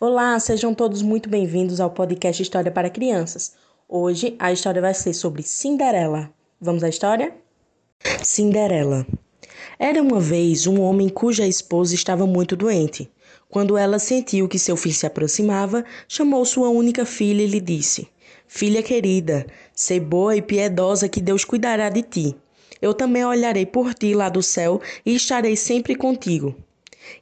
Olá, 0.00 0.38
sejam 0.40 0.74
todos 0.74 1.02
muito 1.02 1.28
bem-vindos 1.28 1.80
ao 1.80 1.88
podcast 1.88 2.42
História 2.42 2.70
para 2.70 2.90
Crianças. 2.90 3.54
Hoje 3.88 4.34
a 4.40 4.52
história 4.52 4.82
vai 4.82 4.92
ser 4.92 5.14
sobre 5.14 5.44
Cinderela. 5.44 6.32
Vamos 6.60 6.82
à 6.82 6.88
história? 6.88 7.32
Cinderela. 8.20 9.06
Era 9.78 10.02
uma 10.02 10.18
vez 10.18 10.66
um 10.66 10.80
homem 10.80 11.08
cuja 11.08 11.46
esposa 11.46 11.94
estava 11.94 12.26
muito 12.26 12.56
doente. 12.56 13.08
Quando 13.48 13.78
ela 13.78 14.00
sentiu 14.00 14.48
que 14.48 14.58
seu 14.58 14.76
fim 14.76 14.90
se 14.90 15.06
aproximava, 15.06 15.84
chamou 16.08 16.44
sua 16.44 16.68
única 16.70 17.06
filha 17.06 17.42
e 17.42 17.46
lhe 17.46 17.60
disse: 17.60 18.08
Filha 18.48 18.82
querida, 18.82 19.46
sei 19.72 20.00
boa 20.00 20.36
e 20.36 20.42
piedosa 20.42 21.08
que 21.08 21.20
Deus 21.20 21.44
cuidará 21.44 21.88
de 21.88 22.02
ti. 22.02 22.36
Eu 22.82 22.94
também 22.94 23.24
olharei 23.24 23.64
por 23.64 23.94
ti 23.94 24.12
lá 24.12 24.28
do 24.28 24.42
céu 24.42 24.80
e 25.06 25.14
estarei 25.14 25.54
sempre 25.54 25.94
contigo. 25.94 26.52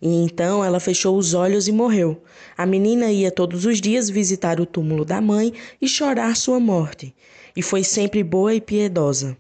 E 0.01 0.09
então 0.23 0.65
ela 0.65 0.81
fechou 0.81 1.17
os 1.17 1.35
olhos 1.35 1.69
e 1.69 1.73
morreu. 1.73 2.23
A 2.57 2.67
menina 2.67 3.11
ia 3.11 3.31
todos 3.31 3.65
os 3.65 3.81
dias 3.81 4.09
visitar 4.11 4.61
o 4.61 4.67
túmulo 4.67 5.05
da 5.05 5.21
mãe 5.21 5.53
e 5.81 5.89
chorar 5.89 6.37
sua 6.37 6.61
morte, 6.61 7.15
e 7.57 7.63
foi 7.63 7.85
sempre 7.85 8.23
boa 8.23 8.55
e 8.55 8.61
piedosa. 8.61 9.37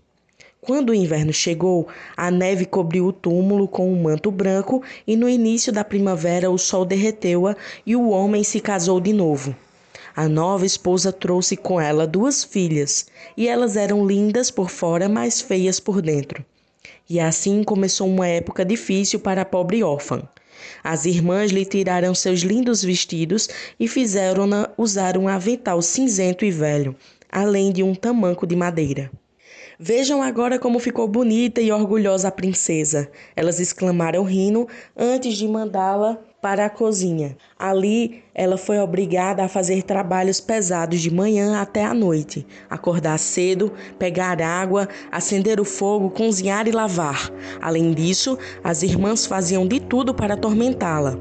Quando 0.60 0.90
o 0.90 0.94
inverno 0.94 1.32
chegou, 1.32 1.88
a 2.16 2.30
neve 2.30 2.64
cobriu 2.64 3.06
o 3.06 3.12
túmulo 3.12 3.66
com 3.66 3.92
um 3.92 4.00
manto 4.00 4.30
branco, 4.30 4.80
e 5.04 5.16
no 5.16 5.28
início 5.28 5.72
da 5.72 5.82
primavera 5.82 6.50
o 6.50 6.56
sol 6.56 6.84
derreteu-a 6.84 7.56
e 7.84 7.96
o 7.96 8.10
homem 8.10 8.44
se 8.44 8.60
casou 8.60 9.00
de 9.00 9.12
novo. 9.12 9.56
A 10.14 10.28
nova 10.28 10.64
esposa 10.64 11.10
trouxe 11.10 11.56
com 11.56 11.80
ela 11.80 12.06
duas 12.06 12.44
filhas, 12.44 13.06
e 13.36 13.48
elas 13.48 13.76
eram 13.76 14.06
lindas 14.06 14.52
por 14.52 14.70
fora, 14.70 15.08
mas 15.08 15.40
feias 15.40 15.80
por 15.80 16.00
dentro. 16.00 16.44
E 17.08 17.20
assim 17.20 17.62
começou 17.62 18.08
uma 18.08 18.26
época 18.26 18.64
difícil 18.64 19.20
para 19.20 19.42
a 19.42 19.44
pobre 19.44 19.82
órfã. 19.82 20.22
As 20.82 21.04
irmãs 21.04 21.50
lhe 21.50 21.64
tiraram 21.64 22.14
seus 22.14 22.40
lindos 22.40 22.82
vestidos 22.82 23.48
e 23.78 23.88
fizeram-na 23.88 24.70
usar 24.76 25.16
um 25.16 25.28
avental 25.28 25.82
cinzento 25.82 26.44
e 26.44 26.50
velho, 26.50 26.94
além 27.30 27.72
de 27.72 27.82
um 27.82 27.94
tamanco 27.94 28.46
de 28.46 28.56
madeira. 28.56 29.10
Vejam 29.78 30.22
agora 30.22 30.58
como 30.58 30.78
ficou 30.78 31.08
bonita 31.08 31.60
e 31.60 31.72
orgulhosa 31.72 32.28
a 32.28 32.32
princesa, 32.32 33.10
elas 33.34 33.58
exclamaram 33.58 34.22
rindo 34.22 34.68
antes 34.96 35.36
de 35.36 35.48
mandá-la 35.48 36.18
para 36.42 36.66
a 36.66 36.70
cozinha. 36.70 37.36
Ali, 37.56 38.24
ela 38.34 38.58
foi 38.58 38.80
obrigada 38.80 39.44
a 39.44 39.48
fazer 39.48 39.84
trabalhos 39.84 40.40
pesados 40.40 41.00
de 41.00 41.08
manhã 41.08 41.60
até 41.60 41.84
a 41.84 41.94
noite, 41.94 42.44
acordar 42.68 43.16
cedo, 43.18 43.72
pegar 43.96 44.42
água, 44.42 44.88
acender 45.10 45.60
o 45.60 45.64
fogo, 45.64 46.10
cozinhar 46.10 46.66
e 46.66 46.72
lavar. 46.72 47.30
Além 47.60 47.92
disso, 47.92 48.36
as 48.64 48.82
irmãs 48.82 49.24
faziam 49.24 49.68
de 49.68 49.78
tudo 49.78 50.12
para 50.12 50.34
atormentá-la. 50.34 51.16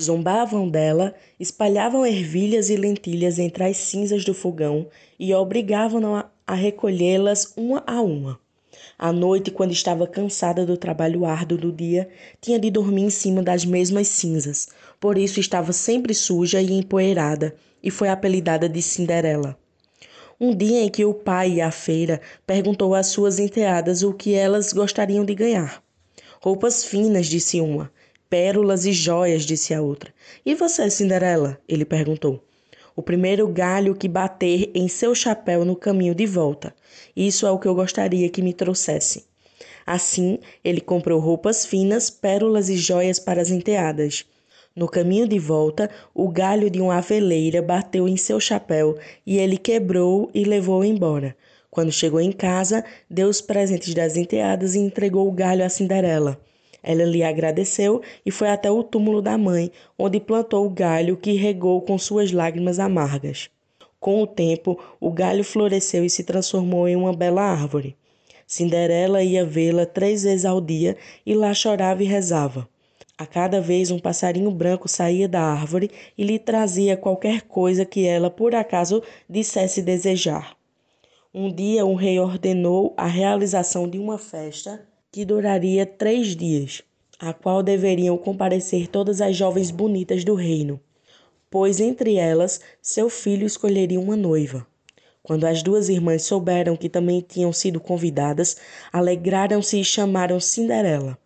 Zombavam 0.00 0.68
dela, 0.68 1.14
espalhavam 1.38 2.06
ervilhas 2.06 2.70
e 2.70 2.76
lentilhas 2.76 3.38
entre 3.38 3.64
as 3.64 3.76
cinzas 3.76 4.24
do 4.24 4.32
fogão 4.32 4.86
e 5.18 5.34
obrigavam-na 5.34 6.30
a 6.46 6.54
recolhê-las 6.54 7.52
uma 7.56 7.82
a 7.86 8.00
uma. 8.00 8.45
À 8.98 9.12
noite, 9.12 9.50
quando 9.50 9.72
estava 9.72 10.06
cansada 10.06 10.64
do 10.64 10.74
trabalho 10.74 11.26
árduo 11.26 11.58
do 11.58 11.70
dia, 11.70 12.08
tinha 12.40 12.58
de 12.58 12.70
dormir 12.70 13.02
em 13.02 13.10
cima 13.10 13.42
das 13.42 13.62
mesmas 13.62 14.08
cinzas. 14.08 14.68
Por 14.98 15.18
isso 15.18 15.38
estava 15.38 15.70
sempre 15.72 16.14
suja 16.14 16.62
e 16.62 16.72
empoeirada, 16.72 17.54
e 17.82 17.90
foi 17.90 18.08
apelidada 18.08 18.68
de 18.70 18.80
Cinderela. 18.80 19.58
Um 20.40 20.54
dia 20.56 20.80
em 20.80 20.88
que 20.88 21.04
o 21.04 21.12
pai 21.12 21.52
ia 21.52 21.66
à 21.66 21.70
feira, 21.70 22.22
perguntou 22.46 22.94
às 22.94 23.08
suas 23.08 23.38
enteadas 23.38 24.02
o 24.02 24.14
que 24.14 24.32
elas 24.32 24.72
gostariam 24.72 25.26
de 25.26 25.34
ganhar. 25.34 25.82
Roupas 26.40 26.82
finas, 26.82 27.26
disse 27.26 27.60
uma. 27.60 27.92
Pérolas 28.30 28.86
e 28.86 28.92
joias, 28.92 29.44
disse 29.44 29.74
a 29.74 29.82
outra. 29.82 30.12
E 30.44 30.54
você, 30.54 30.88
Cinderela? 30.88 31.58
ele 31.68 31.84
perguntou 31.84 32.42
o 32.96 33.02
primeiro 33.02 33.46
galho 33.46 33.94
que 33.94 34.08
bater 34.08 34.70
em 34.74 34.88
seu 34.88 35.14
chapéu 35.14 35.66
no 35.66 35.76
caminho 35.76 36.14
de 36.14 36.24
volta. 36.24 36.74
Isso 37.14 37.46
é 37.46 37.50
o 37.50 37.58
que 37.58 37.68
eu 37.68 37.74
gostaria 37.74 38.30
que 38.30 38.40
me 38.40 38.54
trouxesse. 38.54 39.26
Assim, 39.86 40.38
ele 40.64 40.80
comprou 40.80 41.20
roupas 41.20 41.66
finas, 41.66 42.08
pérolas 42.08 42.70
e 42.70 42.76
joias 42.76 43.20
para 43.20 43.42
as 43.42 43.50
enteadas. 43.50 44.24
No 44.74 44.88
caminho 44.88 45.28
de 45.28 45.38
volta, 45.38 45.90
o 46.14 46.28
galho 46.28 46.70
de 46.70 46.80
uma 46.80 46.96
aveleira 46.96 47.60
bateu 47.60 48.08
em 48.08 48.16
seu 48.16 48.40
chapéu 48.40 48.98
e 49.26 49.38
ele 49.38 49.58
quebrou 49.58 50.30
e 50.34 50.44
levou 50.44 50.82
embora. 50.82 51.36
Quando 51.70 51.92
chegou 51.92 52.20
em 52.20 52.32
casa, 52.32 52.82
deu 53.08 53.28
os 53.28 53.42
presentes 53.42 53.92
das 53.92 54.16
enteadas 54.16 54.74
e 54.74 54.78
entregou 54.78 55.28
o 55.28 55.32
galho 55.32 55.64
a 55.64 55.68
Cinderela. 55.68 56.40
Ela 56.86 57.04
lhe 57.04 57.24
agradeceu 57.24 58.00
e 58.24 58.30
foi 58.30 58.48
até 58.48 58.70
o 58.70 58.84
túmulo 58.84 59.20
da 59.20 59.36
mãe, 59.36 59.72
onde 59.98 60.20
plantou 60.20 60.64
o 60.64 60.70
galho 60.70 61.16
que 61.16 61.32
regou 61.32 61.82
com 61.82 61.98
suas 61.98 62.30
lágrimas 62.30 62.78
amargas. 62.78 63.50
Com 63.98 64.22
o 64.22 64.26
tempo, 64.26 64.78
o 65.00 65.10
galho 65.10 65.42
floresceu 65.42 66.04
e 66.04 66.10
se 66.10 66.22
transformou 66.22 66.86
em 66.86 66.94
uma 66.94 67.12
bela 67.12 67.42
árvore. 67.42 67.96
Cinderela 68.46 69.20
ia 69.20 69.44
vê-la 69.44 69.84
três 69.84 70.22
vezes 70.22 70.44
ao 70.44 70.60
dia 70.60 70.96
e 71.26 71.34
lá 71.34 71.52
chorava 71.52 72.04
e 72.04 72.06
rezava. 72.06 72.68
A 73.18 73.26
cada 73.26 73.60
vez 73.60 73.90
um 73.90 73.98
passarinho 73.98 74.52
branco 74.52 74.86
saía 74.86 75.28
da 75.28 75.40
árvore 75.40 75.90
e 76.16 76.22
lhe 76.22 76.38
trazia 76.38 76.96
qualquer 76.96 77.42
coisa 77.42 77.84
que 77.84 78.06
ela 78.06 78.30
por 78.30 78.54
acaso 78.54 79.02
dissesse 79.28 79.82
desejar. 79.82 80.56
Um 81.34 81.52
dia 81.52 81.84
o 81.84 81.96
rei 81.96 82.20
ordenou 82.20 82.94
a 82.96 83.06
realização 83.06 83.88
de 83.88 83.98
uma 83.98 84.18
festa 84.18 84.86
que 85.16 85.24
duraria 85.24 85.86
três 85.86 86.36
dias, 86.36 86.82
a 87.18 87.32
qual 87.32 87.62
deveriam 87.62 88.18
comparecer 88.18 88.86
todas 88.86 89.22
as 89.22 89.34
jovens 89.34 89.70
bonitas 89.70 90.22
do 90.24 90.34
reino, 90.34 90.78
pois 91.50 91.80
entre 91.80 92.16
elas 92.16 92.60
seu 92.82 93.08
filho 93.08 93.46
escolheria 93.46 93.98
uma 93.98 94.14
noiva. 94.14 94.66
Quando 95.22 95.46
as 95.46 95.62
duas 95.62 95.88
irmãs 95.88 96.24
souberam 96.24 96.76
que 96.76 96.90
também 96.90 97.24
tinham 97.26 97.50
sido 97.50 97.80
convidadas, 97.80 98.58
alegraram-se 98.92 99.80
e 99.80 99.84
chamaram 99.86 100.38
Cinderela. 100.38 101.16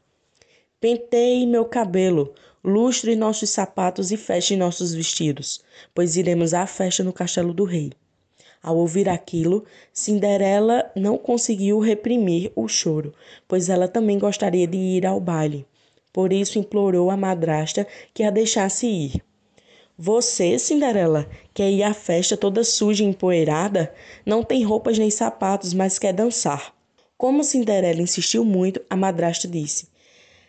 Penteie 0.81 1.45
meu 1.45 1.65
cabelo, 1.65 2.33
lustre 2.63 3.17
nossos 3.17 3.51
sapatos 3.51 4.13
e 4.13 4.17
feche 4.17 4.55
nossos 4.55 4.95
vestidos, 4.95 5.65
pois 5.93 6.17
iremos 6.17 6.55
à 6.55 6.65
festa 6.65 7.03
no 7.03 7.13
castelo 7.13 7.53
do 7.53 7.65
rei. 7.65 7.91
Ao 8.63 8.77
ouvir 8.77 9.09
aquilo, 9.09 9.65
Cinderela 9.91 10.91
não 10.95 11.17
conseguiu 11.17 11.79
reprimir 11.79 12.53
o 12.55 12.69
choro, 12.69 13.15
pois 13.49 13.71
ela 13.71 13.89
também 13.89 14.19
gostaria 14.19 14.67
de 14.67 14.77
ir 14.77 15.07
ao 15.07 15.19
baile. 15.19 15.67
Por 16.13 16.31
isso 16.31 16.59
implorou 16.59 17.11
à 17.11 17.17
madrasta 17.17 17.87
que 18.13 18.23
a 18.23 18.31
deixasse 18.31 18.87
ir. 18.87 19.25
Você, 19.97 20.59
Cinderela, 20.59 21.27
quer 21.55 21.71
ir 21.71 21.83
à 21.83 21.95
festa 21.95 22.37
toda 22.37 22.63
suja 22.65 23.03
e 23.03 23.07
empoeirada? 23.07 23.95
Não 24.27 24.43
tem 24.43 24.63
roupas 24.63 24.99
nem 24.99 25.11
sapatos, 25.11 25.73
mas 25.73 25.99
quer 25.99 26.13
dançar. 26.13 26.75
Como 27.17 27.45
Cinderela 27.45 28.03
insistiu 28.03 28.45
muito, 28.45 28.81
a 28.91 28.97
madrasta 28.97 29.49
disse: 29.49 29.89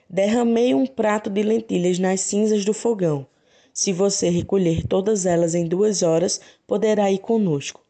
Derramei 0.10 0.74
um 0.74 0.86
prato 0.86 1.30
de 1.30 1.44
lentilhas 1.44 1.98
nas 1.98 2.20
cinzas 2.22 2.66
do 2.66 2.74
fogão. 2.74 3.26
Se 3.74 3.94
você 3.94 4.30
recolher 4.30 4.86
todas 4.86 5.26
elas 5.26 5.56
em 5.56 5.66
duas 5.66 6.02
horas, 6.02 6.42
poderá 6.68 7.10
ir 7.10 7.20
conosco. 7.20 7.82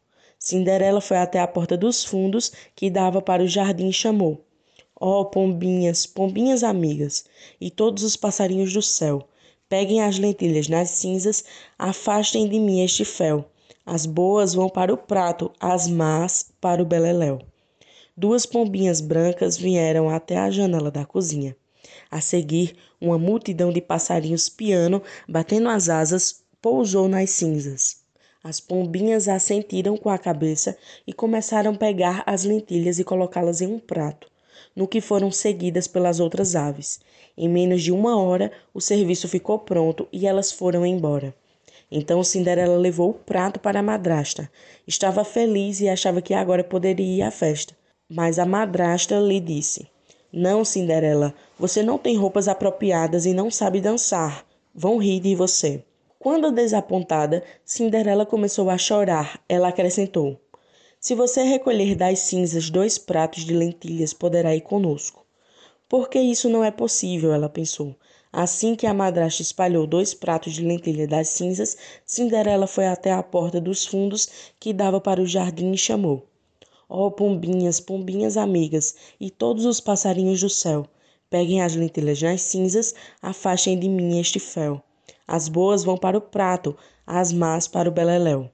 Cinderela 0.44 1.00
foi 1.00 1.18
até 1.18 1.38
a 1.38 1.46
porta 1.46 1.76
dos 1.76 2.04
fundos, 2.04 2.50
que 2.74 2.90
dava 2.90 3.22
para 3.22 3.44
o 3.44 3.46
jardim, 3.46 3.90
e 3.90 3.92
chamou: 3.92 4.44
Ó 5.00 5.20
oh, 5.20 5.24
pombinhas, 5.26 6.04
pombinhas 6.04 6.64
amigas, 6.64 7.24
e 7.60 7.70
todos 7.70 8.02
os 8.02 8.16
passarinhos 8.16 8.72
do 8.72 8.82
céu, 8.82 9.28
peguem 9.68 10.02
as 10.02 10.18
lentilhas 10.18 10.66
nas 10.66 10.90
cinzas, 10.90 11.44
afastem 11.78 12.48
de 12.48 12.58
mim 12.58 12.82
este 12.82 13.04
fel. 13.04 13.44
As 13.86 14.04
boas 14.04 14.52
vão 14.52 14.68
para 14.68 14.92
o 14.92 14.96
prato, 14.96 15.52
as 15.60 15.86
más 15.86 16.50
para 16.60 16.82
o 16.82 16.84
beleléu. 16.84 17.38
Duas 18.16 18.44
pombinhas 18.44 19.00
brancas 19.00 19.56
vieram 19.56 20.10
até 20.10 20.36
a 20.36 20.50
janela 20.50 20.90
da 20.90 21.04
cozinha. 21.04 21.56
A 22.10 22.20
seguir, 22.20 22.74
uma 23.00 23.16
multidão 23.16 23.72
de 23.72 23.80
passarinhos 23.80 24.48
piano, 24.48 25.04
batendo 25.28 25.68
as 25.68 25.88
asas, 25.88 26.42
pousou 26.60 27.06
nas 27.06 27.30
cinzas. 27.30 28.01
As 28.44 28.58
pombinhas 28.58 29.28
assentiram 29.28 29.96
com 29.96 30.10
a 30.10 30.18
cabeça 30.18 30.76
e 31.06 31.12
começaram 31.12 31.70
a 31.70 31.76
pegar 31.76 32.24
as 32.26 32.42
lentilhas 32.42 32.98
e 32.98 33.04
colocá-las 33.04 33.60
em 33.60 33.68
um 33.68 33.78
prato, 33.78 34.28
no 34.74 34.88
que 34.88 35.00
foram 35.00 35.30
seguidas 35.30 35.86
pelas 35.86 36.18
outras 36.18 36.56
aves. 36.56 36.98
Em 37.38 37.48
menos 37.48 37.82
de 37.82 37.92
uma 37.92 38.20
hora, 38.20 38.50
o 38.74 38.80
serviço 38.80 39.28
ficou 39.28 39.60
pronto 39.60 40.08
e 40.12 40.26
elas 40.26 40.50
foram 40.50 40.84
embora. 40.84 41.32
Então 41.88 42.24
Cinderela 42.24 42.76
levou 42.76 43.10
o 43.10 43.14
prato 43.14 43.60
para 43.60 43.78
a 43.78 43.82
madrasta. 43.82 44.50
Estava 44.88 45.24
feliz 45.24 45.80
e 45.80 45.88
achava 45.88 46.20
que 46.20 46.34
agora 46.34 46.64
poderia 46.64 47.18
ir 47.18 47.22
à 47.22 47.30
festa. 47.30 47.76
Mas 48.10 48.40
a 48.40 48.44
madrasta 48.44 49.20
lhe 49.20 49.38
disse: 49.38 49.86
Não, 50.32 50.64
Cinderela, 50.64 51.32
você 51.56 51.80
não 51.80 51.96
tem 51.96 52.16
roupas 52.16 52.48
apropriadas 52.48 53.24
e 53.24 53.32
não 53.32 53.52
sabe 53.52 53.80
dançar. 53.80 54.44
Vão 54.74 54.98
rir 54.98 55.20
de 55.20 55.36
você. 55.36 55.84
Quando 56.22 56.52
desapontada, 56.52 57.42
Cinderela 57.64 58.24
começou 58.24 58.70
a 58.70 58.78
chorar. 58.78 59.42
Ela 59.48 59.70
acrescentou: 59.70 60.40
Se 61.00 61.16
você 61.16 61.42
recolher 61.42 61.96
das 61.96 62.20
cinzas 62.20 62.70
dois 62.70 62.96
pratos 62.96 63.44
de 63.44 63.52
lentilhas, 63.52 64.12
poderá 64.12 64.54
ir 64.54 64.60
conosco. 64.60 65.26
Porque 65.88 66.20
isso 66.20 66.48
não 66.48 66.62
é 66.62 66.70
possível, 66.70 67.34
ela 67.34 67.48
pensou. 67.48 67.96
Assim 68.32 68.76
que 68.76 68.86
a 68.86 68.94
madrasta 68.94 69.42
espalhou 69.42 69.84
dois 69.84 70.14
pratos 70.14 70.52
de 70.52 70.62
lentilha 70.62 71.08
das 71.08 71.26
cinzas, 71.26 71.76
Cinderela 72.06 72.68
foi 72.68 72.86
até 72.86 73.10
a 73.10 73.20
porta 73.20 73.60
dos 73.60 73.84
fundos 73.84 74.28
que 74.60 74.72
dava 74.72 75.00
para 75.00 75.20
o 75.20 75.26
jardim 75.26 75.72
e 75.72 75.76
chamou: 75.76 76.28
Ó 76.88 77.06
oh, 77.06 77.10
pombinhas, 77.10 77.80
pombinhas 77.80 78.36
amigas 78.36 78.94
e 79.18 79.28
todos 79.28 79.64
os 79.64 79.80
passarinhos 79.80 80.40
do 80.40 80.48
céu, 80.48 80.86
peguem 81.28 81.62
as 81.62 81.74
lentilhas 81.74 82.22
nas 82.22 82.42
cinzas, 82.42 82.94
afastem 83.20 83.76
de 83.76 83.88
mim 83.88 84.20
este 84.20 84.38
fel. 84.38 84.80
As 85.32 85.48
boas 85.48 85.82
vão 85.82 85.96
para 85.96 86.18
o 86.18 86.20
prato, 86.20 86.76
as 87.06 87.32
más 87.32 87.66
para 87.66 87.88
o 87.88 87.92
beleléu. 87.92 88.50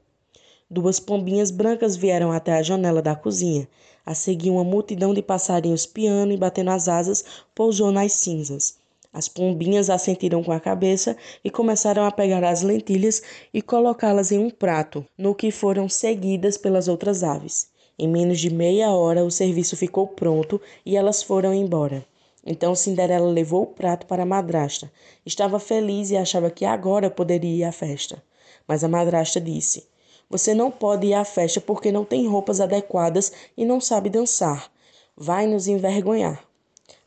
Duas 0.70 1.00
pombinhas 1.00 1.50
brancas 1.50 1.96
vieram 1.96 2.30
até 2.30 2.52
a 2.52 2.62
janela 2.62 3.02
da 3.02 3.16
cozinha. 3.16 3.66
A 4.06 4.14
seguir, 4.14 4.50
uma 4.50 4.62
multidão 4.62 5.12
de 5.12 5.20
passarinhos 5.20 5.86
piando 5.86 6.32
e 6.32 6.36
batendo 6.36 6.70
as 6.70 6.86
asas 6.86 7.24
pousou 7.52 7.90
nas 7.90 8.12
cinzas. 8.12 8.76
As 9.12 9.26
pombinhas 9.26 9.90
assentiram 9.90 10.40
com 10.44 10.52
a 10.52 10.60
cabeça 10.60 11.16
e 11.42 11.50
começaram 11.50 12.04
a 12.04 12.12
pegar 12.12 12.44
as 12.44 12.62
lentilhas 12.62 13.24
e 13.52 13.60
colocá-las 13.60 14.30
em 14.30 14.38
um 14.38 14.48
prato, 14.48 15.04
no 15.18 15.34
que 15.34 15.50
foram 15.50 15.88
seguidas 15.88 16.56
pelas 16.56 16.86
outras 16.86 17.24
aves. 17.24 17.68
Em 17.98 18.06
menos 18.06 18.38
de 18.38 18.54
meia 18.54 18.92
hora 18.92 19.24
o 19.24 19.32
serviço 19.32 19.76
ficou 19.76 20.06
pronto 20.06 20.60
e 20.86 20.96
elas 20.96 21.24
foram 21.24 21.52
embora. 21.52 22.06
Então 22.44 22.74
Cinderela 22.74 23.28
levou 23.28 23.62
o 23.62 23.66
prato 23.66 24.06
para 24.06 24.22
a 24.22 24.26
madrasta. 24.26 24.90
Estava 25.24 25.58
feliz 25.58 26.10
e 26.10 26.16
achava 26.16 26.50
que 26.50 26.64
agora 26.64 27.10
poderia 27.10 27.56
ir 27.56 27.64
à 27.64 27.72
festa. 27.72 28.22
Mas 28.66 28.84
a 28.84 28.88
madrasta 28.88 29.40
disse: 29.40 29.86
Você 30.30 30.54
não 30.54 30.70
pode 30.70 31.06
ir 31.06 31.14
à 31.14 31.24
festa 31.24 31.60
porque 31.60 31.90
não 31.90 32.04
tem 32.04 32.26
roupas 32.28 32.60
adequadas 32.60 33.32
e 33.56 33.64
não 33.64 33.80
sabe 33.80 34.08
dançar. 34.08 34.70
Vai 35.16 35.46
nos 35.46 35.66
envergonhar. 35.66 36.42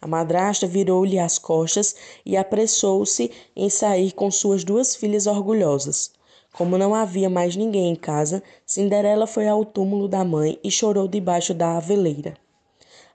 A 0.01 0.07
madrasta 0.07 0.65
virou-lhe 0.65 1.19
as 1.19 1.37
costas 1.37 1.95
e 2.25 2.35
apressou-se 2.35 3.31
em 3.55 3.69
sair 3.69 4.11
com 4.11 4.31
suas 4.31 4.63
duas 4.63 4.95
filhas 4.95 5.27
orgulhosas. 5.27 6.11
Como 6.53 6.77
não 6.77 6.93
havia 6.93 7.29
mais 7.29 7.55
ninguém 7.55 7.91
em 7.91 7.95
casa, 7.95 8.43
Cinderela 8.65 9.25
foi 9.25 9.47
ao 9.47 9.63
túmulo 9.63 10.07
da 10.07 10.25
mãe 10.25 10.59
e 10.63 10.69
chorou 10.69 11.07
debaixo 11.07 11.53
da 11.53 11.77
aveleira. 11.77 12.33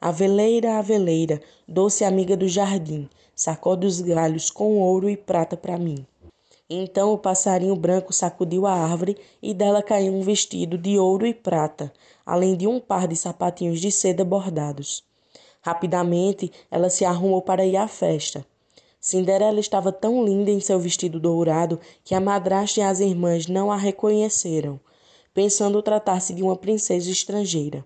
Aveleira, 0.00 0.78
aveleira, 0.78 1.40
doce 1.66 2.04
amiga 2.04 2.36
do 2.36 2.46
jardim, 2.46 3.08
sacode 3.34 3.86
os 3.86 4.00
galhos 4.00 4.50
com 4.50 4.78
ouro 4.78 5.08
e 5.08 5.16
prata 5.16 5.56
para 5.56 5.78
mim. 5.78 6.06
Então 6.68 7.12
o 7.12 7.18
passarinho 7.18 7.76
branco 7.76 8.12
sacudiu 8.12 8.66
a 8.66 8.72
árvore 8.72 9.16
e 9.40 9.54
dela 9.54 9.82
caiu 9.82 10.12
um 10.12 10.20
vestido 10.20 10.76
de 10.76 10.98
ouro 10.98 11.26
e 11.26 11.32
prata, 11.32 11.92
além 12.24 12.56
de 12.56 12.66
um 12.66 12.80
par 12.80 13.06
de 13.06 13.14
sapatinhos 13.14 13.80
de 13.80 13.92
seda 13.92 14.24
bordados. 14.24 15.04
Rapidamente 15.62 16.50
ela 16.70 16.90
se 16.90 17.04
arrumou 17.04 17.40
para 17.40 17.64
ir 17.64 17.76
à 17.76 17.88
festa. 17.88 18.44
Cinderela 19.00 19.60
estava 19.60 19.92
tão 19.92 20.24
linda 20.24 20.50
em 20.50 20.58
seu 20.58 20.80
vestido 20.80 21.20
dourado 21.20 21.78
que 22.04 22.14
a 22.14 22.20
madrasta 22.20 22.80
e 22.80 22.82
as 22.82 22.98
irmãs 22.98 23.46
não 23.46 23.70
a 23.70 23.76
reconheceram, 23.76 24.80
pensando 25.32 25.80
tratar-se 25.80 26.34
de 26.34 26.42
uma 26.42 26.56
princesa 26.56 27.10
estrangeira. 27.10 27.84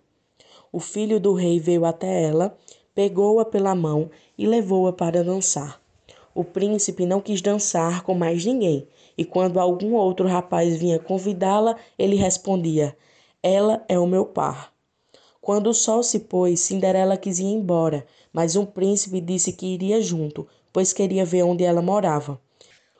O 0.72 0.78
filho 0.78 1.18
do 1.18 1.32
rei 1.32 1.58
veio 1.58 1.84
até 1.84 2.22
ela, 2.22 2.56
pegou-a 2.94 3.44
pela 3.44 3.74
mão 3.74 4.10
e 4.38 4.46
levou-a 4.46 4.92
para 4.92 5.24
dançar. 5.24 5.80
O 6.32 6.44
príncipe 6.44 7.04
não 7.04 7.20
quis 7.20 7.42
dançar 7.42 8.02
com 8.02 8.14
mais 8.14 8.44
ninguém, 8.44 8.86
e 9.18 9.24
quando 9.24 9.58
algum 9.58 9.94
outro 9.94 10.28
rapaz 10.28 10.76
vinha 10.76 10.98
convidá-la, 10.98 11.76
ele 11.98 12.14
respondia: 12.14 12.96
Ela 13.42 13.84
é 13.88 13.98
o 13.98 14.06
meu 14.06 14.24
par. 14.24 14.72
Quando 15.40 15.70
o 15.70 15.74
sol 15.74 16.04
se 16.04 16.20
pôs, 16.20 16.60
Cinderela 16.60 17.16
quis 17.16 17.40
ir 17.40 17.46
embora, 17.46 18.06
mas 18.32 18.54
um 18.54 18.64
príncipe 18.64 19.20
disse 19.20 19.52
que 19.52 19.66
iria 19.66 20.00
junto, 20.00 20.46
pois 20.72 20.92
queria 20.92 21.24
ver 21.24 21.42
onde 21.42 21.64
ela 21.64 21.82
morava. 21.82 22.40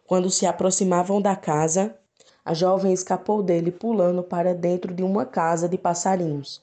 Quando 0.06 0.28
se 0.28 0.44
aproximavam 0.44 1.22
da 1.22 1.36
casa, 1.36 1.94
a 2.44 2.52
jovem 2.52 2.92
escapou 2.92 3.42
dele 3.44 3.70
pulando 3.70 4.24
para 4.24 4.54
dentro 4.54 4.92
de 4.92 5.04
uma 5.04 5.24
casa 5.24 5.68
de 5.68 5.78
passarinhos. 5.78 6.60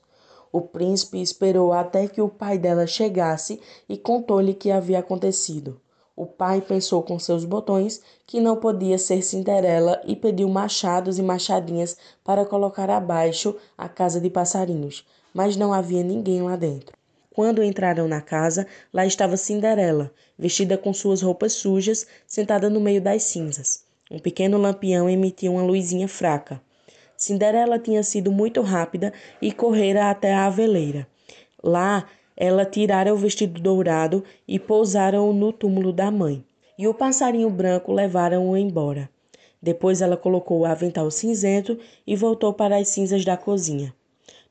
O 0.51 0.61
príncipe 0.61 1.21
esperou 1.21 1.73
até 1.73 2.07
que 2.07 2.21
o 2.21 2.29
pai 2.29 2.57
dela 2.57 2.87
chegasse 2.87 3.59
e 3.87 3.97
contou-lhe 3.97 4.51
o 4.51 4.55
que 4.55 4.71
havia 4.71 4.99
acontecido. 4.99 5.79
O 6.15 6.25
pai 6.25 6.61
pensou 6.61 7.03
com 7.03 7.19
seus 7.19 7.45
botões 7.45 8.01
que 8.25 8.39
não 8.39 8.57
podia 8.57 8.97
ser 8.97 9.21
Cinderela 9.21 10.01
e 10.05 10.15
pediu 10.15 10.49
machados 10.49 11.19
e 11.19 11.21
machadinhas 11.21 11.95
para 12.23 12.45
colocar 12.45 12.89
abaixo 12.89 13.55
a 13.77 13.87
casa 13.87 14.19
de 14.19 14.29
passarinhos 14.29 15.05
mas 15.37 15.55
não 15.55 15.71
havia 15.71 16.01
ninguém 16.01 16.41
lá 16.41 16.55
dentro. 16.55 16.97
Quando 17.31 17.63
entraram 17.63 18.07
na 18.07 18.19
casa, 18.19 18.65
lá 18.91 19.05
estava 19.05 19.37
Cinderela, 19.37 20.11
vestida 20.35 20.75
com 20.75 20.91
suas 20.91 21.21
roupas 21.21 21.53
sujas, 21.53 22.07
sentada 22.25 22.71
no 22.71 22.81
meio 22.81 22.99
das 22.99 23.21
cinzas. 23.21 23.83
Um 24.09 24.17
pequeno 24.17 24.57
lampião 24.57 25.07
emitia 25.07 25.51
uma 25.51 25.61
luzinha 25.61 26.07
fraca. 26.07 26.59
Cinderela 27.17 27.79
tinha 27.79 28.03
sido 28.03 28.31
muito 28.31 28.61
rápida 28.61 29.11
e 29.41 29.51
correra 29.51 30.11
até 30.11 30.33
a 30.33 30.45
aveleira. 30.45 31.07
Lá, 31.63 32.07
ela 32.35 32.63
tirara 32.63 33.11
o 33.11 33.17
vestido 33.17 33.59
dourado 33.59 34.23
e 34.47 34.59
pousaram-o 34.59 35.33
no 35.33 35.51
túmulo 35.51 35.91
da 35.91 36.11
mãe. 36.11 36.45
E 36.77 36.87
o 36.87 36.93
passarinho 36.93 37.49
branco 37.49 37.91
levaram-o 37.91 38.55
embora. 38.55 39.09
Depois 39.59 39.99
ela 39.99 40.15
colocou 40.15 40.59
o 40.59 40.65
avental 40.65 41.09
cinzento 41.09 41.79
e 42.05 42.15
voltou 42.15 42.53
para 42.53 42.77
as 42.77 42.89
cinzas 42.89 43.25
da 43.25 43.35
cozinha. 43.35 43.91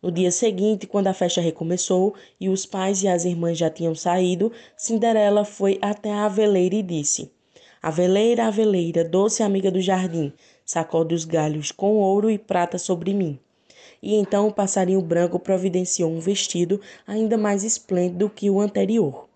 No 0.03 0.11
dia 0.11 0.33
seguinte, 0.33 0.89
quando 0.89 1.07
a 1.07 1.15
festa 1.15 1.41
recomeçou 1.41 2.15
e 2.41 2.49
os 2.49 2.67
pais 2.67 3.03
e 3.05 3.09
as 3.09 3.25
irmãs 3.25 3.57
já 3.57 3.71
tinham 3.71 3.95
saído, 3.95 4.51
Cinderela 4.77 5.45
foi 5.45 5.79
até 5.81 6.13
a 6.13 6.25
aveleira 6.27 6.75
e 6.75 6.83
disse: 6.83 7.31
Aveleira, 7.81 8.47
aveleira, 8.47 9.05
doce 9.05 9.45
amiga 9.45 9.71
do 9.71 9.81
jardim, 9.81 10.33
sacode 10.67 11.15
os 11.15 11.25
galhos 11.25 11.71
com 11.71 11.95
ouro 11.95 12.29
e 12.29 12.37
prata 12.37 12.77
sobre 12.77 13.15
mim. 13.15 13.39
E 14.03 14.15
então 14.17 14.49
o 14.49 14.53
passarinho 14.53 15.01
branco 15.01 15.39
providenciou 15.39 16.11
um 16.11 16.21
vestido 16.21 16.81
ainda 17.07 17.39
mais 17.39 17.65
esplêndido 17.65 18.29
que 18.29 18.51
o 18.51 18.61
anterior. 18.61 19.27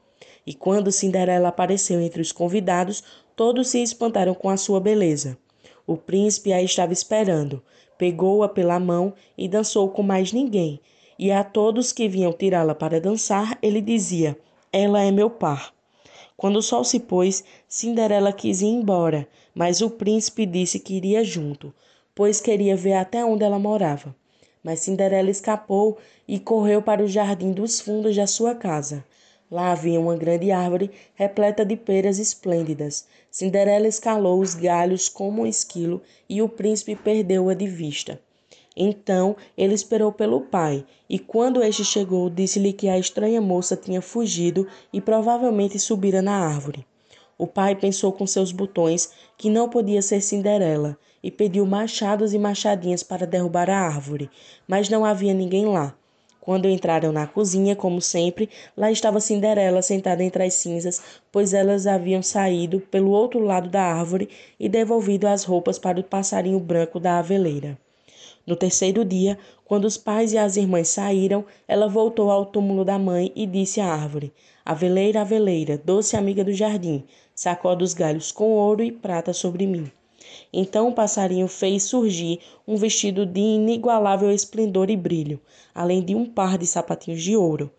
E 0.47 0.53
quando 0.53 0.93
Cinderela 0.93 1.49
apareceu 1.49 2.00
entre 2.00 2.21
os 2.21 2.32
convidados, 2.32 3.03
todos 3.37 3.69
se 3.69 3.82
espantaram 3.82 4.35
com 4.35 4.50
a 4.50 4.56
sua 4.56 4.81
beleza. 4.81 5.38
O 5.87 5.97
príncipe 5.97 6.53
a 6.53 6.62
estava 6.62 6.93
esperando, 6.93 7.62
pegou-a 7.97 8.49
pela 8.49 8.79
mão 8.79 9.15
e 9.37 9.49
dançou 9.49 9.88
com 9.88 10.03
mais 10.03 10.32
ninguém. 10.32 10.81
E 11.19 11.31
a 11.31 11.44
todos 11.44 11.93
que 11.93 12.09
vinham 12.09 12.32
tirá-la 12.32 12.75
para 12.75 13.00
dançar, 13.00 13.59
ele 13.62 13.81
dizia: 13.81 14.38
Ela 14.73 15.03
é 15.03 15.11
meu 15.11 15.29
par. 15.31 15.73
Quando 16.37 16.56
o 16.56 16.62
sol 16.62 16.82
se 16.82 16.99
pôs, 16.99 17.44
Cinderela 17.69 18.32
quis 18.32 18.62
ir 18.62 18.69
embora, 18.69 19.29
mas 19.60 19.82
o 19.82 19.90
príncipe 19.90 20.46
disse 20.46 20.78
que 20.78 20.94
iria 20.94 21.22
junto, 21.22 21.70
pois 22.14 22.40
queria 22.40 22.74
ver 22.74 22.94
até 22.94 23.22
onde 23.22 23.44
ela 23.44 23.58
morava. 23.58 24.17
Mas 24.64 24.81
Cinderela 24.81 25.29
escapou 25.29 25.98
e 26.26 26.38
correu 26.38 26.81
para 26.81 27.05
o 27.05 27.06
jardim 27.06 27.52
dos 27.52 27.79
fundos 27.79 28.17
da 28.17 28.26
sua 28.26 28.55
casa. 28.55 29.05
Lá 29.50 29.72
havia 29.72 30.00
uma 30.00 30.17
grande 30.17 30.50
árvore 30.50 30.90
repleta 31.14 31.62
de 31.62 31.76
peras 31.76 32.19
esplêndidas. 32.19 33.06
Cinderela 33.31 33.86
escalou 33.86 34.40
os 34.40 34.55
galhos 34.55 35.10
como 35.10 35.43
um 35.43 35.46
esquilo 35.46 36.00
e 36.26 36.40
o 36.40 36.48
príncipe 36.48 36.96
perdeu-a 36.96 37.52
de 37.52 37.67
vista. 37.67 38.19
Então 38.74 39.36
ele 39.58 39.74
esperou 39.74 40.10
pelo 40.10 40.40
pai, 40.40 40.86
e 41.06 41.19
quando 41.19 41.62
este 41.62 41.84
chegou, 41.84 42.31
disse-lhe 42.31 42.72
que 42.72 42.88
a 42.88 42.98
estranha 42.98 43.43
moça 43.43 43.76
tinha 43.76 44.00
fugido 44.00 44.67
e 44.90 45.02
provavelmente 45.02 45.79
subira 45.79 46.22
na 46.22 46.46
árvore. 46.46 46.86
O 47.41 47.47
pai 47.47 47.75
pensou 47.75 48.13
com 48.13 48.27
seus 48.27 48.53
botões 48.53 49.13
que 49.39 49.49
não 49.49 49.67
podia 49.67 50.03
ser 50.03 50.20
Cinderela 50.20 50.94
e 51.23 51.31
pediu 51.31 51.65
machados 51.65 52.35
e 52.35 52.39
machadinhas 52.39 53.03
para 53.03 53.27
derrubar 53.27 53.70
a 53.70 53.79
árvore, 53.79 54.29
mas 54.69 54.91
não 54.91 55.06
havia 55.06 55.32
ninguém 55.32 55.65
lá. 55.65 55.97
Quando 56.39 56.69
entraram 56.69 57.13
na 57.13 57.27
cozinha, 57.27 57.75
como 57.75 57.99
sempre, 57.99 58.51
lá 58.77 58.93
estava 58.93 59.20
Cinderela 59.20 59.81
sentada 59.81 60.23
entre 60.23 60.43
as 60.43 60.53
cinzas, 60.53 61.01
pois 61.32 61.55
elas 61.55 61.87
haviam 61.87 62.23
saído 62.23 62.79
pelo 62.79 63.11
outro 63.11 63.41
lado 63.41 63.70
da 63.70 63.85
árvore 63.85 64.29
e 64.59 64.69
devolvido 64.69 65.27
as 65.27 65.43
roupas 65.43 65.79
para 65.79 65.99
o 65.99 66.05
passarinho 66.05 66.61
branco 66.61 67.01
da 67.01 67.20
aveleira. 67.20 67.79
No 68.47 68.56
terceiro 68.56 69.05
dia, 69.05 69.39
quando 69.65 69.85
os 69.85 69.97
pais 69.97 70.32
e 70.32 70.39
as 70.39 70.56
irmãs 70.56 70.89
saíram, 70.89 71.44
ela 71.69 71.89
voltou 71.89 72.31
ao 72.31 72.44
túmulo 72.44 72.85
da 72.85 72.99
mãe 72.99 73.32
e 73.35 73.47
disse 73.47 73.81
à 73.81 73.87
árvore: 73.87 74.32
Aveleira, 74.65 75.20
aveleira, 75.20 75.79
doce 75.79 76.17
amiga 76.17 76.43
do 76.43 76.53
jardim, 76.53 77.05
sacode 77.41 77.82
os 77.82 77.94
galhos 77.94 78.31
com 78.31 78.51
ouro 78.51 78.82
e 78.82 78.93
prata 78.93 79.32
sobre 79.32 79.67
mim. 79.67 79.91
Então 80.53 80.89
o 80.89 80.93
passarinho 80.93 81.49
fez 81.49 81.85
surgir 81.85 82.39
um 82.69 82.77
vestido 82.77 83.25
de 83.25 83.41
inigualável 83.41 84.31
esplendor 84.31 84.91
e 84.91 84.97
brilho, 84.97 85.41
além 85.75 86.05
de 86.05 86.15
um 86.15 86.27
par 86.27 86.59
de 86.59 86.67
sapatinhos 86.67 87.23
de 87.23 87.35
ouro. 87.35 87.70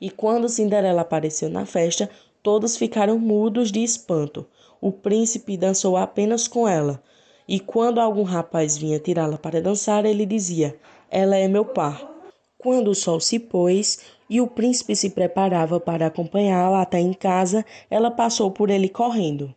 E 0.00 0.08
quando 0.08 0.48
Cinderela 0.48 1.02
apareceu 1.02 1.50
na 1.50 1.66
festa, 1.66 2.08
todos 2.42 2.78
ficaram 2.78 3.18
mudos 3.18 3.70
de 3.70 3.84
espanto. 3.84 4.46
O 4.80 4.90
príncipe 4.90 5.58
dançou 5.58 5.98
apenas 5.98 6.48
com 6.48 6.66
ela, 6.66 7.02
e 7.46 7.60
quando 7.60 8.00
algum 8.00 8.22
rapaz 8.22 8.78
vinha 8.78 8.98
tirá-la 8.98 9.36
para 9.36 9.60
dançar, 9.60 10.06
ele 10.06 10.24
dizia: 10.24 10.74
Ela 11.10 11.36
é 11.36 11.46
meu 11.46 11.66
par. 11.66 12.10
Quando 12.56 12.88
o 12.88 12.94
sol 12.94 13.20
se 13.20 13.38
pôs 13.38 13.98
e 14.28 14.40
o 14.40 14.46
príncipe 14.46 14.94
se 14.96 15.10
preparava 15.10 15.78
para 15.78 16.06
acompanhá-la 16.06 16.82
até 16.82 16.98
em 16.98 17.12
casa, 17.12 17.64
ela 17.90 18.10
passou 18.10 18.50
por 18.50 18.70
ele 18.70 18.88
correndo. 18.88 19.54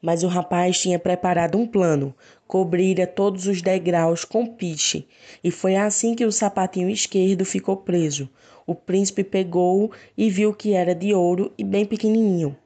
Mas 0.00 0.22
o 0.22 0.28
rapaz 0.28 0.78
tinha 0.78 0.98
preparado 0.98 1.58
um 1.58 1.66
plano, 1.66 2.14
cobrira 2.46 3.06
todos 3.06 3.46
os 3.46 3.60
degraus 3.60 4.24
com 4.24 4.46
piche, 4.46 5.06
e 5.42 5.50
foi 5.50 5.76
assim 5.76 6.14
que 6.14 6.24
o 6.24 6.32
sapatinho 6.32 6.88
esquerdo 6.88 7.44
ficou 7.44 7.76
preso. 7.76 8.28
O 8.66 8.74
príncipe 8.74 9.24
pegou-o 9.24 9.90
e 10.16 10.30
viu 10.30 10.54
que 10.54 10.72
era 10.72 10.94
de 10.94 11.12
ouro 11.12 11.52
e 11.58 11.64
bem 11.64 11.84
pequenininho. 11.84 12.56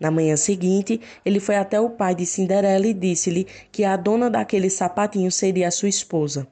Na 0.00 0.10
manhã 0.10 0.36
seguinte, 0.36 1.00
ele 1.24 1.38
foi 1.38 1.54
até 1.54 1.80
o 1.80 1.90
pai 1.90 2.12
de 2.12 2.26
Cinderela 2.26 2.88
e 2.88 2.92
disse-lhe 2.92 3.46
que 3.70 3.84
a 3.84 3.96
dona 3.96 4.28
daquele 4.28 4.68
sapatinho 4.68 5.30
seria 5.30 5.68
a 5.68 5.70
sua 5.70 5.88
esposa. 5.88 6.48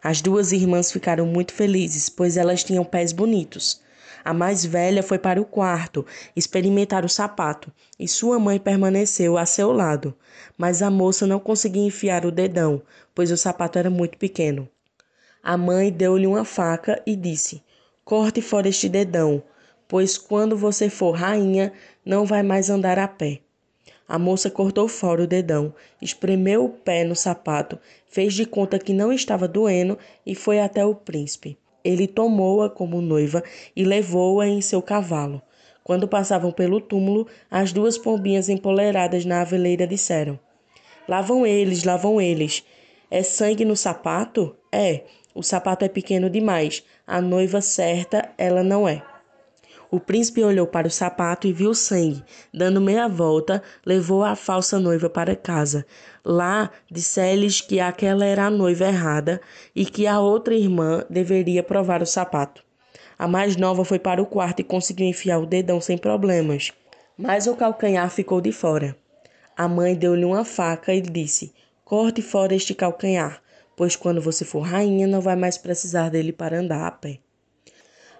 As 0.00 0.20
duas 0.20 0.52
irmãs 0.52 0.92
ficaram 0.92 1.26
muito 1.26 1.52
felizes, 1.52 2.08
pois 2.08 2.36
elas 2.36 2.62
tinham 2.62 2.84
pés 2.84 3.10
bonitos. 3.10 3.81
A 4.24 4.32
mais 4.32 4.64
velha 4.64 5.02
foi 5.02 5.18
para 5.18 5.40
o 5.40 5.44
quarto 5.44 6.06
experimentar 6.36 7.04
o 7.04 7.08
sapato 7.08 7.72
e 7.98 8.06
sua 8.06 8.38
mãe 8.38 8.58
permaneceu 8.58 9.36
a 9.36 9.44
seu 9.44 9.72
lado. 9.72 10.14
Mas 10.56 10.80
a 10.80 10.90
moça 10.90 11.26
não 11.26 11.40
conseguia 11.40 11.84
enfiar 11.84 12.24
o 12.24 12.30
dedão, 12.30 12.82
pois 13.14 13.30
o 13.32 13.36
sapato 13.36 13.78
era 13.78 13.90
muito 13.90 14.16
pequeno. 14.18 14.68
A 15.42 15.56
mãe 15.56 15.90
deu-lhe 15.90 16.26
uma 16.26 16.44
faca 16.44 17.02
e 17.04 17.16
disse: 17.16 17.62
Corte 18.04 18.40
fora 18.40 18.68
este 18.68 18.88
dedão, 18.88 19.42
pois 19.88 20.16
quando 20.16 20.56
você 20.56 20.88
for 20.88 21.12
rainha, 21.12 21.72
não 22.04 22.24
vai 22.24 22.42
mais 22.44 22.70
andar 22.70 22.98
a 22.98 23.08
pé. 23.08 23.40
A 24.06 24.18
moça 24.18 24.50
cortou 24.50 24.86
fora 24.88 25.22
o 25.22 25.26
dedão, 25.26 25.74
espremeu 26.00 26.64
o 26.64 26.68
pé 26.68 27.02
no 27.02 27.16
sapato, 27.16 27.78
fez 28.06 28.34
de 28.34 28.44
conta 28.44 28.78
que 28.78 28.92
não 28.92 29.12
estava 29.12 29.48
doendo 29.48 29.98
e 30.24 30.34
foi 30.34 30.60
até 30.60 30.84
o 30.84 30.94
príncipe. 30.94 31.58
Ele 31.84 32.06
tomou-a 32.06 32.70
como 32.70 33.00
noiva 33.00 33.42
e 33.74 33.84
levou-a 33.84 34.46
em 34.46 34.60
seu 34.60 34.80
cavalo. 34.80 35.42
Quando 35.84 36.06
passavam 36.06 36.52
pelo 36.52 36.80
túmulo, 36.80 37.26
as 37.50 37.72
duas 37.72 37.98
pombinhas 37.98 38.48
empoleradas 38.48 39.24
na 39.24 39.40
aveleira 39.40 39.86
disseram: 39.86 40.38
vão 41.24 41.46
eles, 41.46 41.82
vão 42.00 42.20
eles. 42.20 42.64
É 43.10 43.22
sangue 43.22 43.64
no 43.64 43.76
sapato? 43.76 44.56
É. 44.70 45.02
O 45.34 45.42
sapato 45.42 45.84
é 45.84 45.88
pequeno 45.88 46.30
demais. 46.30 46.84
A 47.06 47.20
noiva 47.20 47.60
certa 47.60 48.32
ela 48.38 48.62
não 48.62 48.88
é. 48.88 49.02
O 49.92 50.00
príncipe 50.00 50.42
olhou 50.42 50.66
para 50.66 50.88
o 50.88 50.90
sapato 50.90 51.46
e 51.46 51.52
viu 51.52 51.74
sangue. 51.74 52.24
Dando 52.50 52.80
meia 52.80 53.06
volta, 53.06 53.62
levou 53.84 54.24
a 54.24 54.34
falsa 54.34 54.80
noiva 54.80 55.10
para 55.10 55.36
casa. 55.36 55.84
Lá, 56.24 56.70
disse-lhes 56.90 57.60
que 57.60 57.78
aquela 57.78 58.24
era 58.24 58.46
a 58.46 58.50
noiva 58.50 58.86
errada 58.86 59.38
e 59.76 59.84
que 59.84 60.06
a 60.06 60.18
outra 60.18 60.54
irmã 60.54 61.04
deveria 61.10 61.62
provar 61.62 62.00
o 62.00 62.06
sapato. 62.06 62.64
A 63.18 63.28
mais 63.28 63.54
nova 63.54 63.84
foi 63.84 63.98
para 63.98 64.22
o 64.22 64.24
quarto 64.24 64.60
e 64.60 64.64
conseguiu 64.64 65.06
enfiar 65.06 65.38
o 65.40 65.46
dedão 65.46 65.78
sem 65.78 65.98
problemas, 65.98 66.72
mas 67.14 67.46
o 67.46 67.54
calcanhar 67.54 68.08
ficou 68.08 68.40
de 68.40 68.50
fora. 68.50 68.96
A 69.54 69.68
mãe 69.68 69.94
deu-lhe 69.94 70.24
uma 70.24 70.42
faca 70.42 70.94
e 70.94 71.02
disse: 71.02 71.52
Corte 71.84 72.22
fora 72.22 72.54
este 72.54 72.74
calcanhar, 72.74 73.42
pois 73.76 73.94
quando 73.94 74.22
você 74.22 74.42
for 74.42 74.60
rainha 74.60 75.06
não 75.06 75.20
vai 75.20 75.36
mais 75.36 75.58
precisar 75.58 76.08
dele 76.08 76.32
para 76.32 76.60
andar 76.60 76.86
a 76.86 76.90
pé. 76.90 77.18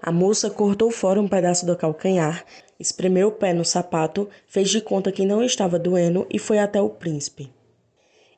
A 0.04 0.10
moça 0.10 0.50
cortou 0.50 0.90
fora 0.90 1.20
um 1.20 1.28
pedaço 1.28 1.64
do 1.64 1.76
calcanhar, 1.76 2.44
espremeu 2.78 3.28
o 3.28 3.32
pé 3.32 3.52
no 3.52 3.64
sapato, 3.64 4.28
fez 4.48 4.68
de 4.68 4.80
conta 4.80 5.12
que 5.12 5.24
não 5.24 5.44
estava 5.44 5.78
doendo 5.78 6.26
e 6.28 6.40
foi 6.40 6.58
até 6.58 6.82
o 6.82 6.90
príncipe. 6.90 7.52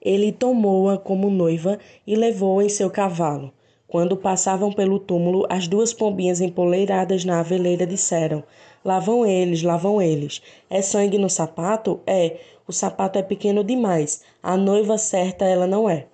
Ele 0.03 0.31
tomou-a 0.31 0.99
como 0.99 1.31
noiva 1.31 1.79
e 2.07 2.15
levou-a 2.17 2.67
em 2.67 2.69
seu 2.69 2.91
cavalo. 2.91 3.51
Quando 3.89 4.15
passavam 4.15 4.71
pelo 4.71 4.99
túmulo, 4.99 5.47
as 5.49 5.67
duas 5.67 5.95
pombinhas 5.95 6.43
empoleiradas 6.43 7.25
na 7.25 7.41
aveleira 7.41 7.87
disseram: 7.87 8.45
Lá 8.85 8.99
vão 8.99 9.25
eles, 9.25 9.63
lá 9.63 9.79
vão 9.79 10.03
eles. 10.03 10.43
É 10.69 10.83
sangue 10.83 11.17
no 11.17 11.31
sapato? 11.31 12.01
É. 12.07 12.41
O 12.69 12.73
sapato 12.73 13.19
é 13.19 13.23
pequeno 13.23 13.65
demais. 13.65 14.23
A 14.43 14.55
noiva 14.55 14.99
certa 14.99 15.47
ela 15.47 15.67
não 15.67 15.89
é. 15.89 16.09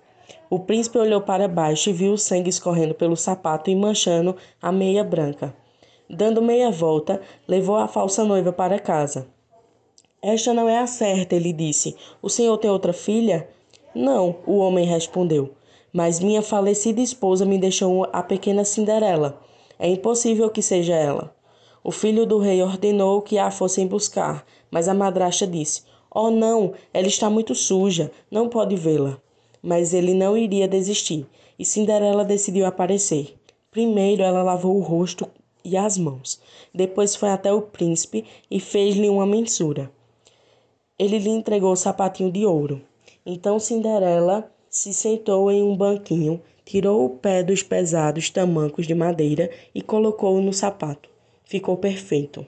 O 0.53 0.59
príncipe 0.59 0.97
olhou 0.97 1.21
para 1.21 1.47
baixo 1.47 1.89
e 1.89 1.93
viu 1.93 2.11
o 2.11 2.17
sangue 2.17 2.49
escorrendo 2.49 2.93
pelo 2.93 3.15
sapato 3.15 3.69
e 3.69 3.75
manchando 3.75 4.35
a 4.61 4.69
meia 4.69 5.01
branca. 5.01 5.55
Dando 6.09 6.41
meia 6.41 6.69
volta, 6.69 7.21
levou 7.47 7.77
a 7.77 7.87
falsa 7.87 8.25
noiva 8.25 8.51
para 8.51 8.77
casa. 8.77 9.29
Esta 10.21 10.53
não 10.53 10.67
é 10.67 10.79
a 10.79 10.87
certa, 10.87 11.37
ele 11.37 11.53
disse. 11.53 11.95
O 12.21 12.27
senhor 12.27 12.57
tem 12.57 12.69
outra 12.69 12.91
filha? 12.91 13.47
Não, 13.95 14.35
o 14.45 14.57
homem 14.57 14.85
respondeu. 14.85 15.51
Mas 15.93 16.19
minha 16.19 16.41
falecida 16.41 16.99
esposa 16.99 17.45
me 17.45 17.57
deixou 17.57 18.05
a 18.11 18.21
pequena 18.21 18.65
Cinderela. 18.65 19.39
É 19.79 19.87
impossível 19.87 20.49
que 20.49 20.61
seja 20.61 20.95
ela. 20.95 21.33
O 21.81 21.93
filho 21.93 22.25
do 22.25 22.39
rei 22.39 22.61
ordenou 22.61 23.21
que 23.21 23.37
a 23.37 23.51
fossem 23.51 23.87
buscar, 23.87 24.45
mas 24.69 24.89
a 24.89 24.93
madrasta 24.93 25.47
disse: 25.47 25.83
Oh, 26.13 26.29
não, 26.29 26.73
ela 26.93 27.07
está 27.07 27.29
muito 27.29 27.55
suja, 27.55 28.11
não 28.29 28.49
pode 28.49 28.75
vê-la 28.75 29.17
mas 29.61 29.93
ele 29.93 30.13
não 30.13 30.37
iria 30.37 30.67
desistir, 30.67 31.25
e 31.57 31.65
Cinderela 31.65 32.25
decidiu 32.25 32.65
aparecer. 32.65 33.35
Primeiro 33.69 34.23
ela 34.23 34.43
lavou 34.43 34.75
o 34.75 34.81
rosto 34.81 35.27
e 35.63 35.77
as 35.77 35.97
mãos. 35.97 36.41
Depois 36.73 37.15
foi 37.15 37.29
até 37.29 37.53
o 37.53 37.61
príncipe 37.61 38.25
e 38.49 38.59
fez-lhe 38.59 39.07
uma 39.07 39.25
mensura. 39.25 39.91
Ele 40.97 41.17
lhe 41.17 41.29
entregou 41.29 41.71
o 41.71 41.75
sapatinho 41.75 42.31
de 42.31 42.45
ouro. 42.45 42.81
Então 43.25 43.59
Cinderela 43.59 44.51
se 44.69 44.93
sentou 44.93 45.51
em 45.51 45.61
um 45.61 45.75
banquinho, 45.75 46.41
tirou 46.65 47.05
o 47.05 47.09
pé 47.09 47.43
dos 47.43 47.61
pesados 47.61 48.29
tamancos 48.29 48.87
de 48.87 48.95
madeira 48.95 49.49
e 49.75 49.81
colocou-o 49.81 50.41
no 50.41 50.53
sapato. 50.53 51.09
Ficou 51.43 51.77
perfeito. 51.77 52.45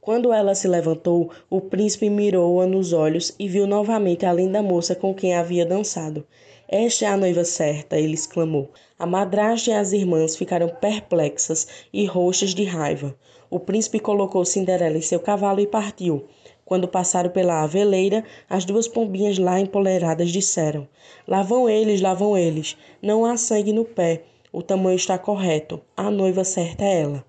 Quando 0.00 0.32
ela 0.32 0.54
se 0.54 0.68
levantou, 0.68 1.30
o 1.50 1.60
príncipe 1.60 2.08
mirou-a 2.08 2.64
nos 2.64 2.92
olhos 2.92 3.34
e 3.38 3.48
viu 3.48 3.66
novamente 3.66 4.24
a 4.24 4.32
linda 4.32 4.62
moça 4.62 4.94
com 4.94 5.12
quem 5.12 5.34
havia 5.34 5.66
dançado. 5.66 6.24
Esta 6.68 7.04
é 7.04 7.08
a 7.08 7.16
noiva 7.16 7.44
certa, 7.44 7.96
ele 7.96 8.14
exclamou. 8.14 8.72
A 8.98 9.06
madrasta 9.06 9.70
e 9.70 9.72
as 9.72 9.92
irmãs 9.92 10.34
ficaram 10.34 10.68
perplexas 10.68 11.68
e 11.92 12.04
roxas 12.06 12.52
de 12.52 12.64
raiva. 12.64 13.14
O 13.48 13.60
príncipe 13.60 14.00
colocou 14.00 14.44
Cinderela 14.44 14.98
em 14.98 15.00
seu 15.00 15.20
cavalo 15.20 15.60
e 15.60 15.66
partiu. 15.66 16.24
Quando 16.64 16.88
passaram 16.88 17.30
pela 17.30 17.62
aveleira, 17.62 18.24
as 18.50 18.64
duas 18.64 18.88
pombinhas 18.88 19.38
lá 19.38 19.60
empoleradas 19.60 20.30
disseram: 20.30 20.88
Lá 21.28 21.40
vão 21.40 21.70
eles, 21.70 22.00
lá 22.00 22.14
vão 22.14 22.36
eles. 22.36 22.76
Não 23.00 23.24
há 23.24 23.36
sangue 23.36 23.72
no 23.72 23.84
pé. 23.84 24.24
O 24.52 24.60
tamanho 24.60 24.96
está 24.96 25.16
correto. 25.16 25.80
A 25.96 26.10
noiva 26.10 26.42
certa 26.42 26.84
é 26.84 27.02
ela. 27.02 27.24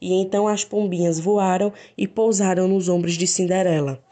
E 0.00 0.14
então 0.14 0.48
as 0.48 0.64
pombinhas 0.64 1.20
voaram 1.20 1.74
e 1.96 2.08
pousaram 2.08 2.66
nos 2.66 2.88
ombros 2.88 3.18
de 3.18 3.26
Cinderela 3.26 4.02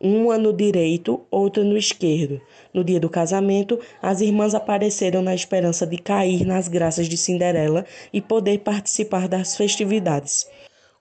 uma 0.00 0.38
no 0.38 0.50
direito, 0.50 1.20
outra 1.30 1.62
no 1.62 1.76
esquerdo. 1.76 2.40
No 2.72 2.82
dia 2.82 2.98
do 2.98 3.10
casamento, 3.10 3.78
as 4.00 4.22
irmãs 4.22 4.54
apareceram 4.54 5.20
na 5.20 5.34
esperança 5.34 5.86
de 5.86 5.98
cair 5.98 6.46
nas 6.46 6.68
graças 6.68 7.06
de 7.06 7.18
Cinderela 7.18 7.84
e 8.10 8.20
poder 8.20 8.60
participar 8.60 9.28
das 9.28 9.56
festividades. 9.56 10.48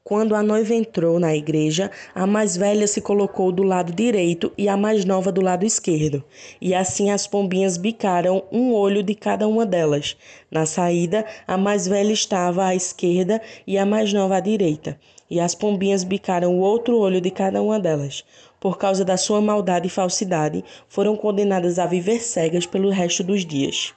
Quando 0.04 0.34
a 0.34 0.42
noiva 0.42 0.74
entrou 0.74 1.20
na 1.20 1.36
igreja, 1.36 1.92
a 2.16 2.26
mais 2.26 2.58
velha 2.58 2.88
se 2.88 3.00
colocou 3.00 3.52
do 3.52 3.64
lado 3.64 3.94
direito 3.94 4.52
e 4.58 4.68
a 4.68 4.76
mais 4.76 5.06
nova 5.06 5.32
do 5.32 5.40
lado 5.40 5.66
esquerdo. 5.66 6.24
E 6.60 6.74
assim 6.74 7.12
as 7.12 7.28
pombinhas 7.28 7.78
bicaram 7.78 8.44
um 8.52 8.74
olho 8.74 9.04
de 9.04 9.14
cada 9.14 9.48
uma 9.48 9.66
delas. 9.66 10.18
Na 10.50 10.66
saída, 10.66 11.26
a 11.46 11.58
mais 11.58 11.88
velha 11.88 12.12
estava 12.12 12.66
à 12.66 12.76
esquerda 12.76 13.40
e 13.68 13.78
a 13.78 13.86
mais 13.86 14.12
nova 14.12 14.38
à 14.38 14.40
direita. 14.40 15.00
E 15.30 15.40
as 15.40 15.54
pombinhas 15.54 16.04
bicaram 16.04 16.56
o 16.56 16.60
outro 16.60 16.98
olho 16.98 17.22
de 17.22 17.30
cada 17.30 17.62
uma 17.62 17.80
delas 17.80 18.26
por 18.60 18.78
causa 18.78 19.06
da 19.06 19.18
sua 19.18 19.42
maldade 19.42 19.88
e 19.88 19.90
falsidade, 19.90 20.64
foram 20.88 21.16
condenadas 21.16 21.80
a 21.80 21.86
viver 21.86 22.20
cegas 22.20 22.66
pelo 22.66 22.90
resto 22.90 23.24
dos 23.24 23.46
dias. 23.46 23.94